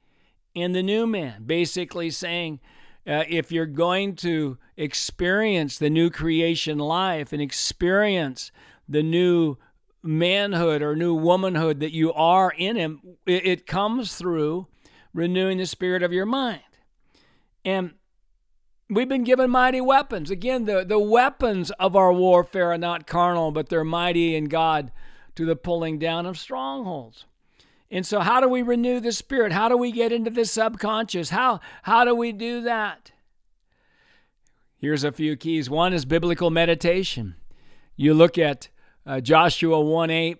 and 0.55 0.73
the 0.73 0.83
new 0.83 1.05
man. 1.05 1.43
Basically, 1.45 2.09
saying, 2.11 2.59
uh, 3.05 3.23
if 3.27 3.51
you're 3.51 3.65
going 3.65 4.15
to 4.15 4.57
experience 4.77 5.77
the 5.77 5.89
new 5.89 6.09
creation 6.09 6.77
life 6.77 7.33
and 7.33 7.41
experience 7.41 8.51
the 8.87 9.03
new 9.03 9.57
manhood 10.01 10.81
or 10.81 10.95
new 10.95 11.13
womanhood 11.13 11.79
that 11.79 11.93
you 11.93 12.13
are 12.13 12.51
in 12.57 12.75
Him, 12.75 13.01
it, 13.25 13.45
it 13.45 13.67
comes 13.67 14.15
through 14.15 14.67
renewing 15.13 15.57
the 15.57 15.65
spirit 15.65 16.03
of 16.03 16.13
your 16.13 16.25
mind. 16.25 16.61
And 17.65 17.93
we've 18.89 19.09
been 19.09 19.23
given 19.23 19.49
mighty 19.49 19.81
weapons. 19.81 20.29
Again, 20.29 20.65
the, 20.65 20.83
the 20.83 20.99
weapons 20.99 21.71
of 21.71 21.95
our 21.95 22.11
warfare 22.11 22.71
are 22.71 22.77
not 22.77 23.07
carnal, 23.07 23.51
but 23.51 23.69
they're 23.69 23.83
mighty 23.83 24.35
in 24.35 24.45
God 24.45 24.91
to 25.35 25.45
the 25.45 25.55
pulling 25.55 25.99
down 25.99 26.25
of 26.25 26.37
strongholds. 26.37 27.25
And 27.93 28.07
so, 28.07 28.21
how 28.21 28.41
do 28.41 28.49
we 28.49 28.63
renew 28.63 28.99
the 28.99 29.11
spirit? 29.11 29.51
How 29.51 29.69
do 29.69 29.77
we 29.77 29.91
get 29.91 30.11
into 30.11 30.31
the 30.31 30.45
subconscious? 30.45 31.29
How, 31.29 31.59
how 31.83 32.03
do 32.03 32.15
we 32.15 32.31
do 32.31 32.61
that? 32.61 33.11
Here's 34.79 35.03
a 35.03 35.11
few 35.11 35.35
keys. 35.35 35.69
One 35.69 35.93
is 35.93 36.03
biblical 36.03 36.49
meditation. 36.49 37.35
You 37.95 38.15
look 38.15 38.39
at 38.39 38.69
uh, 39.05 39.21
Joshua 39.21 39.79
1 39.79 40.09
8. 40.09 40.37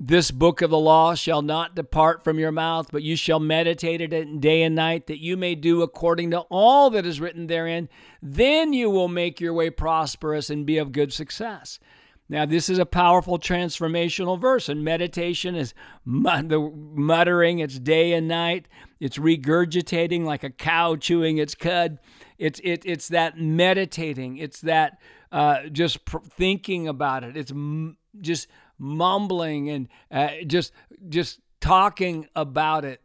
This 0.00 0.30
book 0.30 0.62
of 0.62 0.70
the 0.70 0.78
law 0.78 1.14
shall 1.14 1.42
not 1.42 1.74
depart 1.74 2.24
from 2.24 2.38
your 2.38 2.50
mouth, 2.50 2.88
but 2.90 3.02
you 3.02 3.14
shall 3.14 3.40
meditate 3.40 4.00
it 4.00 4.40
day 4.40 4.62
and 4.62 4.74
night, 4.74 5.06
that 5.08 5.20
you 5.20 5.36
may 5.36 5.54
do 5.54 5.82
according 5.82 6.30
to 6.30 6.40
all 6.50 6.88
that 6.90 7.04
is 7.04 7.20
written 7.20 7.46
therein. 7.46 7.90
Then 8.22 8.72
you 8.72 8.88
will 8.88 9.08
make 9.08 9.38
your 9.38 9.52
way 9.52 9.68
prosperous 9.68 10.48
and 10.48 10.64
be 10.64 10.78
of 10.78 10.92
good 10.92 11.12
success. 11.12 11.78
Now, 12.28 12.44
this 12.44 12.68
is 12.68 12.78
a 12.78 12.86
powerful 12.86 13.38
transformational 13.38 14.40
verse, 14.40 14.68
and 14.68 14.82
meditation 14.82 15.54
is 15.54 15.74
the 16.04 16.72
muttering, 16.74 17.60
it's 17.60 17.78
day 17.78 18.12
and 18.14 18.26
night, 18.26 18.66
it's 18.98 19.16
regurgitating 19.16 20.24
like 20.24 20.42
a 20.42 20.50
cow 20.50 20.96
chewing 20.96 21.38
its 21.38 21.54
cud. 21.54 21.98
It's, 22.36 22.60
it, 22.64 22.82
it's 22.84 23.08
that 23.08 23.38
meditating, 23.38 24.38
it's 24.38 24.60
that 24.62 24.98
uh, 25.30 25.68
just 25.70 26.04
pr- 26.04 26.18
thinking 26.18 26.88
about 26.88 27.22
it, 27.22 27.36
it's 27.36 27.52
m- 27.52 27.96
just 28.20 28.48
mumbling 28.76 29.70
and 29.70 29.88
uh, 30.10 30.30
just, 30.46 30.72
just 31.08 31.40
talking 31.60 32.26
about 32.34 32.84
it. 32.84 33.00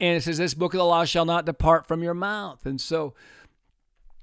And 0.00 0.16
it 0.16 0.22
says, 0.22 0.38
This 0.38 0.54
book 0.54 0.74
of 0.74 0.78
the 0.78 0.84
law 0.84 1.04
shall 1.04 1.24
not 1.24 1.46
depart 1.46 1.86
from 1.86 2.02
your 2.02 2.14
mouth. 2.14 2.64
And 2.66 2.80
so, 2.80 3.14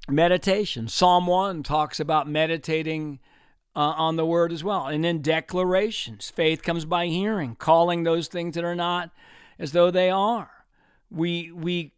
meditation. 0.09 0.87
Psalm 0.87 1.27
1 1.27 1.63
talks 1.63 1.99
about 1.99 2.27
meditating 2.27 3.19
uh, 3.75 3.93
on 3.97 4.15
the 4.15 4.25
word 4.25 4.51
as 4.51 4.63
well. 4.63 4.87
And 4.87 5.03
then 5.03 5.21
declarations. 5.21 6.29
Faith 6.29 6.63
comes 6.63 6.85
by 6.85 7.07
hearing, 7.07 7.55
calling 7.55 8.03
those 8.03 8.27
things 8.27 8.55
that 8.55 8.63
are 8.63 8.75
not 8.75 9.11
as 9.59 9.71
though 9.71 9.91
they 9.91 10.09
are. 10.09 10.51
We, 11.09 11.51
we 11.51 11.93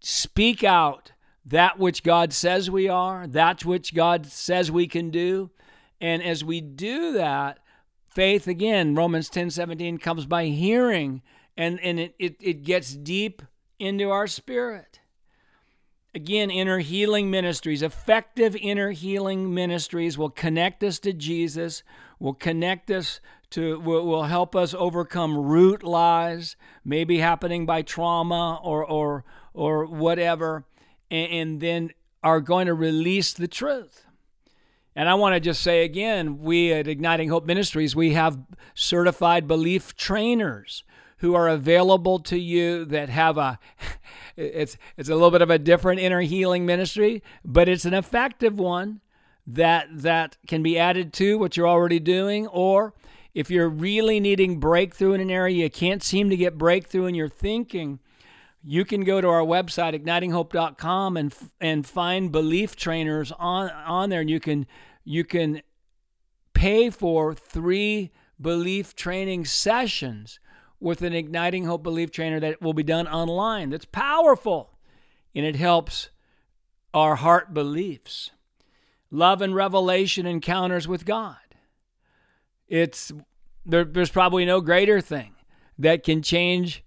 speak 0.00 0.64
out 0.64 1.12
that 1.44 1.78
which 1.78 2.02
God 2.02 2.32
says 2.32 2.70
we 2.70 2.88
are, 2.88 3.26
that 3.26 3.64
which 3.64 3.94
God 3.94 4.26
says 4.26 4.70
we 4.70 4.86
can 4.86 5.10
do. 5.10 5.50
And 6.00 6.22
as 6.22 6.44
we 6.44 6.60
do 6.60 7.12
that, 7.12 7.58
faith 8.08 8.46
again, 8.46 8.94
Romans 8.94 9.28
10 9.28 9.50
17 9.50 9.98
comes 9.98 10.26
by 10.26 10.46
hearing, 10.46 11.22
and, 11.56 11.80
and 11.80 12.00
it, 12.00 12.14
it, 12.18 12.36
it 12.40 12.62
gets 12.62 12.94
deep 12.94 13.42
into 13.78 14.10
our 14.10 14.26
spirit. 14.26 14.99
Again, 16.12 16.50
inner 16.50 16.78
healing 16.78 17.30
ministries, 17.30 17.82
effective 17.82 18.56
inner 18.56 18.90
healing 18.90 19.54
ministries 19.54 20.18
will 20.18 20.30
connect 20.30 20.82
us 20.82 20.98
to 21.00 21.12
Jesus, 21.12 21.84
will 22.18 22.34
connect 22.34 22.90
us 22.90 23.20
to, 23.50 23.78
will, 23.78 24.04
will 24.04 24.24
help 24.24 24.56
us 24.56 24.74
overcome 24.74 25.36
root 25.36 25.84
lies, 25.84 26.56
maybe 26.84 27.18
happening 27.18 27.64
by 27.64 27.82
trauma 27.82 28.60
or, 28.62 28.84
or, 28.84 29.24
or 29.54 29.86
whatever, 29.86 30.64
and, 31.12 31.32
and 31.32 31.60
then 31.60 31.90
are 32.24 32.40
going 32.40 32.66
to 32.66 32.74
release 32.74 33.32
the 33.32 33.48
truth. 33.48 34.04
And 34.96 35.08
I 35.08 35.14
want 35.14 35.34
to 35.34 35.40
just 35.40 35.62
say 35.62 35.84
again, 35.84 36.40
we 36.42 36.72
at 36.72 36.88
Igniting 36.88 37.28
Hope 37.28 37.46
Ministries, 37.46 37.94
we 37.94 38.14
have 38.14 38.38
certified 38.74 39.46
belief 39.46 39.94
trainers 39.94 40.82
who 41.20 41.34
are 41.34 41.48
available 41.48 42.18
to 42.18 42.38
you 42.38 42.84
that 42.86 43.08
have 43.10 43.36
a 43.36 43.58
it's 44.36 44.76
it's 44.96 45.08
a 45.08 45.14
little 45.14 45.30
bit 45.30 45.42
of 45.42 45.50
a 45.50 45.58
different 45.58 46.00
inner 46.00 46.20
healing 46.20 46.66
ministry, 46.66 47.22
but 47.44 47.68
it's 47.68 47.84
an 47.84 47.94
effective 47.94 48.58
one 48.58 49.00
that 49.46 49.86
that 49.90 50.36
can 50.46 50.62
be 50.62 50.78
added 50.78 51.12
to 51.12 51.38
what 51.38 51.56
you're 51.56 51.68
already 51.68 51.98
doing 51.98 52.46
or 52.48 52.94
if 53.32 53.50
you're 53.50 53.68
really 53.68 54.18
needing 54.18 54.58
breakthrough 54.58 55.12
in 55.12 55.20
an 55.20 55.30
area 55.30 55.64
you 55.64 55.70
can't 55.70 56.02
seem 56.02 56.30
to 56.30 56.36
get 56.36 56.58
breakthrough 56.58 57.06
in 57.06 57.14
your 57.14 57.28
thinking, 57.28 58.00
you 58.62 58.84
can 58.84 59.04
go 59.04 59.20
to 59.20 59.28
our 59.28 59.42
website 59.42 59.94
ignitinghope.com 59.94 61.16
and 61.16 61.34
and 61.60 61.86
find 61.86 62.32
belief 62.32 62.76
trainers 62.76 63.30
on 63.32 63.68
on 63.70 64.08
there 64.08 64.20
and 64.20 64.30
you 64.30 64.40
can 64.40 64.66
you 65.04 65.24
can 65.24 65.60
pay 66.54 66.88
for 66.88 67.34
3 67.34 68.10
belief 68.40 68.96
training 68.96 69.44
sessions 69.44 70.39
with 70.80 71.02
an 71.02 71.12
Igniting 71.12 71.64
Hope 71.64 71.82
Belief 71.82 72.10
Trainer 72.10 72.40
that 72.40 72.60
will 72.60 72.72
be 72.72 72.82
done 72.82 73.06
online. 73.06 73.70
That's 73.70 73.84
powerful 73.84 74.70
and 75.34 75.46
it 75.46 75.56
helps 75.56 76.10
our 76.92 77.16
heart 77.16 77.54
beliefs. 77.54 78.30
Love 79.10 79.42
and 79.42 79.54
revelation 79.54 80.26
encounters 80.26 80.88
with 80.88 81.04
God. 81.04 81.36
It's 82.68 83.12
there, 83.66 83.84
there's 83.84 84.10
probably 84.10 84.44
no 84.44 84.60
greater 84.60 85.00
thing 85.00 85.34
that 85.78 86.02
can 86.02 86.22
change 86.22 86.84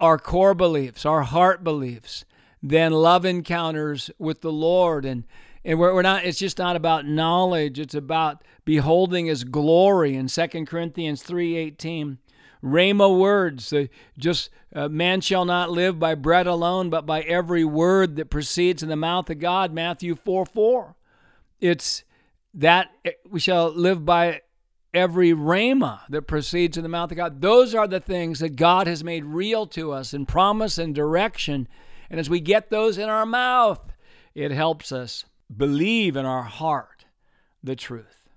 our 0.00 0.18
core 0.18 0.54
beliefs, 0.54 1.04
our 1.04 1.22
heart 1.22 1.64
beliefs, 1.64 2.24
than 2.62 2.92
love 2.92 3.24
encounters 3.24 4.10
with 4.18 4.40
the 4.40 4.52
Lord. 4.52 5.04
And 5.04 5.24
and 5.64 5.78
we're, 5.78 5.94
we're 5.94 6.02
not 6.02 6.24
it's 6.24 6.38
just 6.38 6.58
not 6.58 6.76
about 6.76 7.06
knowledge, 7.06 7.78
it's 7.78 7.94
about 7.94 8.42
beholding 8.64 9.26
his 9.26 9.44
glory 9.44 10.14
in 10.14 10.28
2 10.28 10.46
Corinthians 10.66 11.22
3:18 11.22 12.18
Rhema 12.64 13.16
words. 13.16 13.72
Uh, 13.72 13.86
just 14.18 14.48
uh, 14.74 14.88
man 14.88 15.20
shall 15.20 15.44
not 15.44 15.70
live 15.70 15.98
by 15.98 16.14
bread 16.14 16.46
alone, 16.46 16.88
but 16.88 17.04
by 17.04 17.20
every 17.22 17.64
word 17.64 18.16
that 18.16 18.30
proceeds 18.30 18.82
in 18.82 18.88
the 18.88 18.96
mouth 18.96 19.28
of 19.28 19.38
God. 19.38 19.72
Matthew 19.72 20.14
4 20.14 20.46
4. 20.46 20.96
It's 21.60 22.04
that 22.54 22.90
eh, 23.04 23.12
we 23.28 23.38
shall 23.38 23.68
live 23.68 24.04
by 24.04 24.40
every 24.94 25.32
rhema 25.32 26.00
that 26.08 26.22
proceeds 26.22 26.76
in 26.76 26.82
the 26.82 26.88
mouth 26.88 27.10
of 27.10 27.16
God. 27.16 27.40
Those 27.40 27.74
are 27.74 27.88
the 27.88 28.00
things 28.00 28.38
that 28.38 28.56
God 28.56 28.86
has 28.86 29.04
made 29.04 29.24
real 29.24 29.66
to 29.68 29.92
us 29.92 30.14
in 30.14 30.24
promise 30.24 30.78
and 30.78 30.94
direction. 30.94 31.68
And 32.08 32.20
as 32.20 32.30
we 32.30 32.40
get 32.40 32.70
those 32.70 32.96
in 32.96 33.08
our 33.08 33.26
mouth, 33.26 33.80
it 34.34 34.52
helps 34.52 34.92
us 34.92 35.24
believe 35.54 36.16
in 36.16 36.24
our 36.24 36.44
heart 36.44 37.04
the 37.62 37.76
truth. 37.76 38.28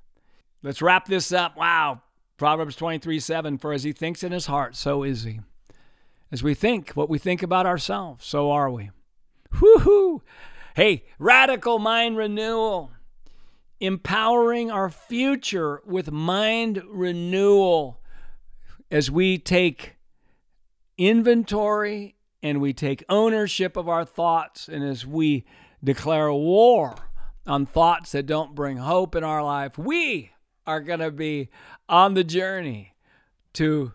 Let's 0.63 0.81
wrap 0.81 1.05
this 1.05 1.31
up. 1.31 1.55
Wow, 1.55 2.01
Proverbs 2.37 2.75
23 2.75 3.19
7 3.19 3.57
For 3.57 3.73
as 3.73 3.83
he 3.83 3.91
thinks 3.91 4.23
in 4.23 4.31
his 4.31 4.45
heart, 4.45 4.75
so 4.75 5.03
is 5.03 5.23
he. 5.23 5.39
As 6.31 6.43
we 6.43 6.53
think 6.53 6.91
what 6.91 7.09
we 7.09 7.17
think 7.17 7.41
about 7.41 7.65
ourselves, 7.65 8.25
so 8.25 8.51
are 8.51 8.69
we. 8.69 8.91
Woohoo! 9.53 10.21
Hey, 10.75 11.05
radical 11.17 11.79
mind 11.79 12.17
renewal. 12.17 12.91
Empowering 13.79 14.71
our 14.71 14.89
future 14.89 15.81
with 15.85 16.11
mind 16.11 16.81
renewal 16.87 18.01
as 18.89 19.09
we 19.09 19.37
take 19.37 19.95
inventory 20.97 22.15
and 22.41 22.59
we 22.61 22.73
take 22.73 23.03
ownership 23.09 23.77
of 23.77 23.87
our 23.87 24.03
thoughts 24.05 24.67
and 24.67 24.83
as 24.83 25.05
we 25.05 25.45
declare 25.83 26.31
war 26.33 26.95
on 27.45 27.65
thoughts 27.65 28.11
that 28.11 28.25
don't 28.25 28.55
bring 28.55 28.77
hope 28.77 29.15
in 29.15 29.23
our 29.23 29.43
life, 29.43 29.77
we 29.77 30.31
are 30.67 30.81
going 30.81 30.99
to 30.99 31.11
be 31.11 31.49
on 31.89 32.13
the 32.13 32.23
journey 32.23 32.93
to 33.53 33.93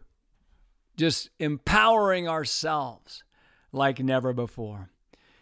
just 0.97 1.31
empowering 1.39 2.29
ourselves 2.29 3.23
like 3.71 4.01
never 4.01 4.33
before. 4.33 4.91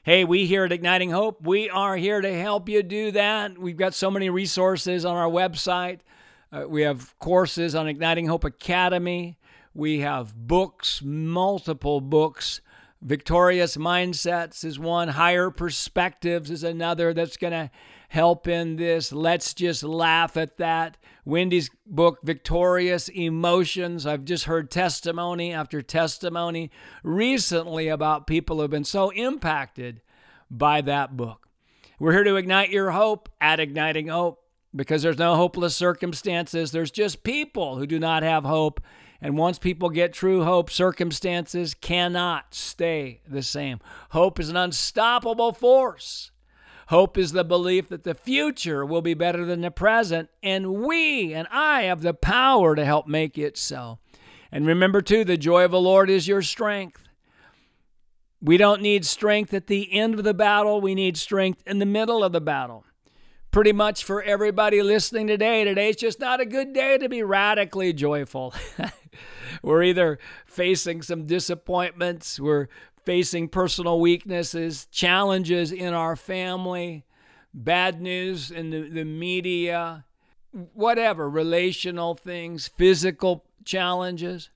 Hey, 0.03 0.25
we 0.25 0.47
here 0.47 0.65
at 0.65 0.73
Igniting 0.73 1.11
Hope, 1.11 1.47
we 1.47 1.71
are 1.71 1.97
here 1.97 2.21
to 2.21 2.41
help 2.41 2.69
you 2.69 2.83
do 2.83 3.11
that. 3.13 3.59
We've 3.59 3.77
got 3.77 3.95
so 3.95 4.11
many 4.11 4.31
resources 4.31 5.05
on 5.05 5.17
our 5.17 5.29
website. 5.29 6.01
Uh, 6.53 6.65
we 6.69 6.83
have 6.83 7.17
courses 7.19 7.75
on 7.75 7.87
Igniting 7.87 8.27
Hope 8.27 8.45
Academy. 8.45 9.39
We 9.75 10.01
have 10.01 10.35
books, 10.35 11.01
multiple 11.05 12.01
books. 12.01 12.61
Victorious 13.03 13.77
Mindsets 13.77 14.65
is 14.65 14.79
one, 14.79 15.09
Higher 15.09 15.51
Perspectives 15.51 16.51
is 16.51 16.65
another 16.65 17.15
that's 17.15 17.39
going 17.39 17.53
to 17.53 17.71
help 18.11 18.47
in 18.47 18.77
this. 18.77 19.13
Let's 19.13 19.55
just 19.55 19.83
laugh 19.83 20.37
at 20.37 20.59
that 20.59 20.99
Wendy's 21.25 21.71
book, 21.87 22.19
Victorious 22.23 23.09
Emotions. 23.09 24.07
I've 24.07 24.25
just 24.25 24.45
heard 24.45 24.71
testimony 24.71 25.53
after 25.53 25.83
testimony 25.83 26.71
recently 27.03 27.89
about 27.89 28.27
people 28.27 28.57
who 28.57 28.63
have 28.63 28.71
been 28.71 28.85
so 28.85 29.11
impacted 29.11 30.01
by 30.51 30.81
that 30.83 31.17
book. 31.17 31.49
We're 31.99 32.13
here 32.13 32.25
to 32.25 32.37
ignite 32.37 32.71
your 32.71 32.93
hope 32.93 33.29
at 33.41 33.61
Igniting 33.61 34.09
Hope 34.09 34.43
because 34.75 35.03
there's 35.03 35.19
no 35.19 35.35
hopeless 35.37 35.77
circumstances. 35.77 36.73
There's 36.73 36.91
just 36.91 37.23
people 37.23 37.77
who 37.77 37.87
do 37.87 37.99
not 37.99 38.23
have 38.23 38.45
hope. 38.45 38.81
And 39.21 39.37
once 39.37 39.59
people 39.59 39.91
get 39.91 40.15
true 40.15 40.45
hope, 40.45 40.71
circumstances 40.71 41.75
cannot 41.75 42.55
stay 42.55 43.21
the 43.29 43.43
same. 43.43 43.81
Hope 44.11 44.41
is 44.41 44.49
an 44.49 44.57
unstoppable 44.57 45.53
force. 45.53 46.31
Hope 46.91 47.17
is 47.17 47.31
the 47.31 47.45
belief 47.45 47.89
that 47.91 48.03
the 48.03 48.17
future 48.17 48.85
will 48.85 49.01
be 49.01 49.15
better 49.15 49.45
than 49.45 49.61
the 49.61 49.71
present, 49.71 50.29
and 50.43 50.83
we 50.83 51.33
and 51.33 51.47
I 51.49 51.83
have 51.83 52.03
the 52.03 52.13
power 52.13 52.75
to 52.75 52.85
help 52.85 53.07
make 53.07 53.39
it 53.39 53.57
so. 53.57 54.01
And 54.51 54.67
remember, 54.67 55.01
too, 55.01 55.25
the 55.25 55.37
joy 55.37 55.65
of 55.65 55.71
the 55.71 55.81
Lord 55.81 56.11
is 56.11 56.27
your 56.27 56.43
strength. 56.43 57.05
We 58.43 58.57
don't 58.57 58.83
need 58.83 59.07
strength 59.07 59.55
at 59.55 59.69
the 59.69 59.93
end 59.93 60.15
of 60.15 60.25
the 60.25 60.35
battle, 60.35 60.81
we 60.81 60.97
need 60.97 61.17
strength 61.17 61.63
in 61.65 61.79
the 61.79 61.87
middle 61.87 62.25
of 62.25 62.33
the 62.33 62.41
battle. 62.41 62.85
Pretty 63.53 63.73
much 63.73 64.03
for 64.03 64.21
everybody 64.21 64.83
listening 64.83 65.29
today, 65.29 65.63
today's 65.63 65.95
just 65.95 66.19
not 66.19 66.41
a 66.41 66.45
good 66.45 66.73
day 66.73 66.99
to 66.99 67.09
be 67.09 67.23
radically 67.23 67.93
joyful. 67.93 68.53
we're 69.63 69.85
either 69.85 70.19
facing 70.45 71.03
some 71.03 71.25
disappointments, 71.25 72.41
we're 72.41 72.67
facing 73.05 73.49
personal 73.49 74.01
weaknesses, 74.01 74.87
challenges 74.91 75.73
in 75.73 75.95
our 75.95 76.17
family, 76.17 77.05
bad 77.55 78.01
news 78.01 78.51
in 78.51 78.71
the, 78.71 78.89
the 78.89 79.05
media, 79.05 80.05
whatever, 80.75 81.29
relational 81.29 82.15
things, 82.15 82.69
physical 82.69 83.45
challenges. 83.65 84.51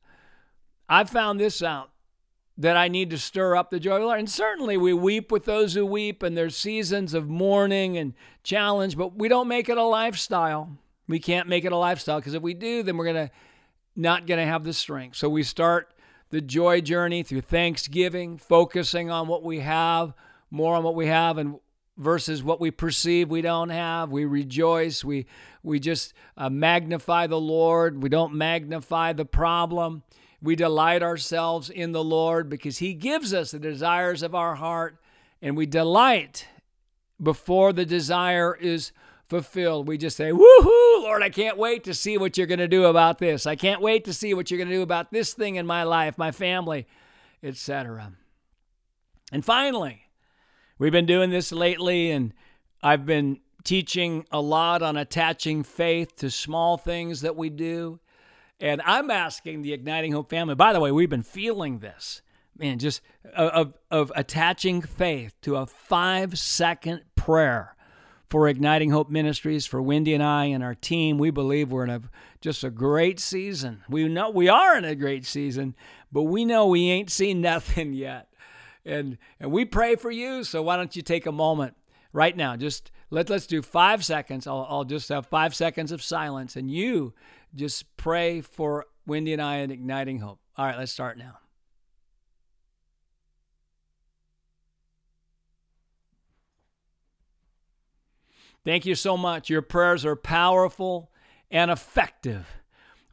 I 0.89 1.05
found 1.05 1.41
this 1.41 1.63
out 1.63 1.91
that 2.57 2.77
I 2.77 2.89
need 2.89 3.11
to 3.11 3.19
stir 3.19 3.57
up 3.57 3.71
the 3.71 3.81
joy 3.81 3.97
of 3.97 4.01
the 4.01 4.07
Lord. 4.07 4.19
And 4.21 4.31
certainly 4.31 4.77
we 4.77 4.93
weep 4.93 5.33
with 5.33 5.45
those 5.45 5.75
who 5.75 5.85
weep, 5.85 6.23
and 6.23 6.37
there's 6.37 6.57
seasons 6.57 7.15
of 7.15 7.29
mourning 7.29 7.97
and 7.97 8.15
challenge, 8.43 8.97
but 8.97 9.17
we 9.17 9.29
don't 9.29 9.49
make 9.49 9.69
it 9.69 9.77
a 9.77 9.83
lifestyle. 9.83 10.79
We 11.09 11.19
can't 11.19 11.49
make 11.49 11.65
it 11.65 11.73
a 11.73 11.77
lifestyle 11.77 12.21
because 12.21 12.35
if 12.35 12.43
we 12.43 12.55
do, 12.55 12.83
then 12.83 12.97
we're 12.97 13.07
gonna 13.07 13.31
not 13.97 14.27
gonna 14.27 14.47
have 14.47 14.65
the 14.65 14.73
strength. 14.73 15.17
So 15.17 15.29
we 15.29 15.43
start 15.43 15.94
the 16.35 16.41
joy 16.41 16.81
journey 16.81 17.23
through 17.23 17.41
thanksgiving, 17.41 18.37
focusing 18.39 19.09
on 19.09 19.29
what 19.29 19.45
we 19.45 19.61
have, 19.61 20.13
more 20.51 20.75
on 20.75 20.83
what 20.83 20.97
we 20.97 21.07
have, 21.07 21.39
and 21.39 21.61
versus 21.97 22.43
what 22.43 22.61
we 22.61 22.73
perceive 22.73 23.31
we 23.31 23.41
don't 23.41 23.69
have. 23.69 24.11
We 24.11 24.25
rejoice. 24.25 25.05
We 25.05 25.27
we 25.63 25.79
just 25.79 26.13
uh, 26.37 26.51
magnify 26.51 27.29
the 27.29 27.41
Lord. 27.41 28.03
We 28.03 28.09
don't 28.09 28.35
magnify 28.35 29.13
the 29.13 29.25
problem. 29.25 30.03
We 30.43 30.57
delight 30.57 31.05
ourselves 31.05 31.71
in 31.71 31.93
the 31.93 32.03
Lord 32.03 32.49
because 32.49 32.79
He 32.79 32.95
gives 32.95 33.33
us 33.33 33.53
the 33.53 33.61
desires 33.61 34.25
of 34.25 34.35
our 34.35 34.57
heart, 34.57 34.99
and 35.41 35.57
we 35.57 35.67
delight 35.67 36.49
before 37.23 37.73
the 37.73 37.87
desire 37.87 38.57
is 38.57 38.91
fulfilled. 39.29 39.89
We 39.89 39.99
just 39.99 40.17
say, 40.17 40.31
Woohoo, 40.31 41.03
Lord, 41.03 41.23
I 41.23 41.31
can't 41.31 41.57
wait 41.57 41.85
to 41.85 41.95
see 41.95 42.19
what 42.19 42.37
you're 42.37 42.47
going 42.47 42.59
to 42.59 42.69
do 42.69 42.85
about 42.85 43.19
this. 43.19 43.47
I 43.47 43.57
can't 43.57 43.81
wait 43.81 44.05
to 44.05 44.13
see 44.13 44.35
what 44.35 44.51
you're 44.51 44.59
going 44.59 44.69
to 44.69 44.75
do 44.75 44.83
about 44.83 45.11
this 45.13 45.35
thing 45.35 45.57
in 45.57 45.67
my 45.67 45.83
life, 45.83 46.19
my 46.19 46.31
family, 46.31 46.87
etc. 47.43 48.13
And 49.33 49.45
finally, 49.45 50.03
we've 50.79 50.93
been 50.93 51.07
doing 51.07 51.31
this 51.31 51.53
lately, 51.53 52.11
and 52.11 52.33
I've 52.83 53.07
been 53.07 53.41
teaching 53.65 54.27
a 54.31 54.41
lot 54.41 54.83
on 54.83 54.97
attaching 54.97 55.63
faith 55.63 56.17
to 56.17 56.31
small 56.31 56.77
things 56.77 57.23
that 57.23 57.35
we 57.35 57.49
do. 57.49 58.01
And 58.61 58.81
I'm 58.85 59.11
asking 59.11 59.63
the 59.63 59.73
Igniting 59.73 60.13
Hope 60.13 60.31
family, 60.31 60.55
by 60.55 60.73
the 60.73 60.81
way, 60.81 60.93
we've 60.93 61.11
been 61.11 61.23
feeling 61.23 61.81
this, 61.81 62.23
man, 62.57 62.79
just 62.79 63.01
of, 63.35 63.75
of 63.91 64.13
attaching 64.15 64.83
faith 64.83 65.35
to 65.43 65.57
a 65.57 65.67
five 65.67 66.39
second 66.39 67.03
prayer 67.17 67.74
for 68.35 68.49
Igniting 68.49 68.91
Hope 68.91 69.11
Ministries, 69.11 69.65
for 69.65 69.81
Wendy 69.81 70.13
and 70.13 70.21
I 70.21 70.47
and 70.47 70.61
our 70.61 70.75
team. 70.75 71.19
We 71.19 71.31
believe 71.31 71.71
we're 71.71 71.85
in 71.85 71.91
a 71.91 72.03
just 72.41 72.65
a 72.65 72.69
great 72.69 73.21
season. 73.21 73.85
We 73.89 74.09
know 74.09 74.29
we 74.29 74.49
are 74.49 74.77
in 74.77 74.85
a 74.85 74.97
great 74.97 75.25
season, 75.25 75.77
but 76.11 76.23
we 76.23 76.45
know 76.45 76.67
we 76.67 76.91
ain't 76.91 77.11
seen 77.11 77.41
nothing 77.41 77.93
yet. 77.93 78.27
And 78.85 79.19
and 79.39 79.53
we 79.53 79.65
pray 79.65 79.95
for 79.95 80.11
you. 80.11 80.43
So 80.43 80.63
why 80.63 80.77
don't 80.77 80.97
you 80.97 81.03
take 81.03 81.27
a 81.27 81.31
moment 81.31 81.77
right 82.13 82.37
now? 82.37 82.57
Just 82.57 82.91
let 83.09 83.31
let's 83.31 83.47
do 83.47 83.63
five 83.63 84.05
seconds. 84.05 84.49
I'll, 84.49 84.67
I'll 84.69 84.85
just 84.85 85.11
have 85.11 85.27
five 85.27 85.55
seconds 85.55 85.93
of 85.93 86.03
silence, 86.03 86.57
and 86.57 86.69
you 86.69 87.15
just 87.55 87.97
pray 87.97 88.41
for 88.41 88.87
Wendy 89.07 89.33
and 89.33 89.41
I 89.41 89.59
and 89.59 89.71
igniting 89.71 90.19
hope. 90.19 90.41
All 90.57 90.67
right, 90.67 90.77
let's 90.77 90.91
start 90.91 91.19
now. 91.19 91.39
Thank 98.65 98.87
you 98.87 98.95
so 98.95 99.17
much. 99.17 99.51
Your 99.51 99.63
prayers 99.63 100.05
are 100.05 100.17
powerful 100.17 101.11
and 101.51 101.71
effective. 101.71 102.47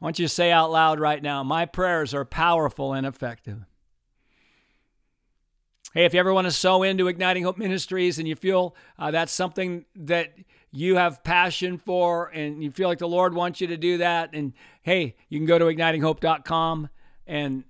I 0.00 0.04
want 0.04 0.18
you 0.18 0.24
to 0.24 0.32
say 0.32 0.50
out 0.50 0.70
loud 0.70 0.98
right 0.98 1.22
now 1.22 1.42
My 1.42 1.66
prayers 1.66 2.14
are 2.14 2.24
powerful 2.24 2.92
and 2.92 3.06
effective. 3.06 3.64
Hey, 5.94 6.06
if 6.06 6.14
you 6.14 6.20
ever 6.20 6.32
want 6.32 6.46
to 6.46 6.52
sow 6.52 6.82
into 6.82 7.06
Igniting 7.06 7.44
Hope 7.44 7.58
Ministries 7.58 8.18
and 8.18 8.26
you 8.26 8.34
feel 8.34 8.74
uh, 8.98 9.10
that's 9.10 9.32
something 9.32 9.84
that 9.94 10.32
you 10.70 10.96
have 10.96 11.22
passion 11.22 11.76
for 11.76 12.28
and 12.28 12.64
you 12.64 12.70
feel 12.70 12.88
like 12.88 12.98
the 12.98 13.06
Lord 13.06 13.34
wants 13.34 13.60
you 13.60 13.66
to 13.66 13.76
do 13.76 13.98
that, 13.98 14.30
and 14.32 14.54
hey, 14.80 15.16
you 15.28 15.38
can 15.38 15.44
go 15.44 15.58
to 15.58 15.66
ignitinghope.com 15.66 16.88
and 17.26 17.64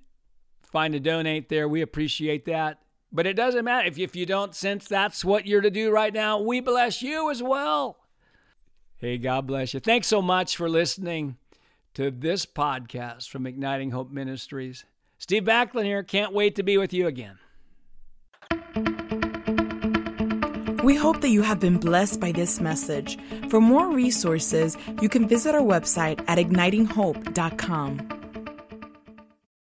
find 0.63 0.95
a 0.95 1.01
donate 1.01 1.49
there. 1.49 1.69
We 1.69 1.83
appreciate 1.83 2.45
that. 2.45 2.82
But 3.13 3.27
it 3.27 3.35
doesn't 3.35 3.65
matter 3.65 3.87
if 3.87 3.99
if 3.99 4.17
you 4.17 4.25
don't 4.25 4.55
sense 4.55 4.89
that's 4.89 5.25
what 5.25 5.47
you're 5.47 5.61
to 5.61 5.71
do 5.71 5.91
right 5.91 6.13
now. 6.13 6.41
We 6.41 6.61
bless 6.61 7.03
you 7.03 7.31
as 7.31 7.43
well. 7.43 7.99
Hey, 8.97 9.19
God 9.19 9.47
bless 9.47 9.75
you. 9.75 9.81
Thanks 9.81 10.07
so 10.07 10.23
much 10.23 10.57
for 10.57 10.69
listening 10.69 11.37
to 11.95 12.11
this 12.11 12.47
podcast 12.47 13.29
from 13.29 13.47
Igniting 13.47 13.91
Hope 13.91 14.11
Ministries. 14.11 14.85
Steve 15.19 15.45
Backlund 15.45 15.85
here. 15.85 16.03
Can't 16.03 16.33
wait 16.33 16.55
to 16.57 16.63
be 16.63 16.79
with 16.79 16.93
you 16.93 17.07
again. 17.07 17.39
We 20.83 20.97
hope 20.97 21.21
that 21.21 21.29
you 21.29 21.43
have 21.43 21.61
been 21.61 21.79
blessed 21.79 22.19
by 22.19 22.33
this 22.33 22.61
message. 22.61 23.19
For 23.49 23.61
more 23.61 23.89
resources, 23.93 24.77
you 25.01 25.09
can 25.09 25.29
visit 25.29 25.55
our 25.55 25.61
website 25.61 26.25
at 26.27 26.39
ignitinghope.com. 26.39 28.22